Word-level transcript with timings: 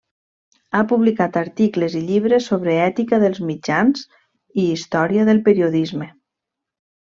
Ha 0.77 0.79
publicat 0.91 1.37
articles 1.41 1.97
i 1.99 2.01
llibres 2.07 2.47
sobre 2.53 2.75
ètica 2.87 3.21
dels 3.25 3.43
mitjans 3.53 4.03
i 4.63 4.65
història 4.81 5.29
del 5.33 5.45
periodisme. 5.51 6.13